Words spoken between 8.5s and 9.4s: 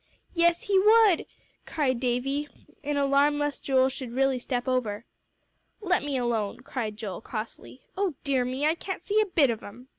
I can't see a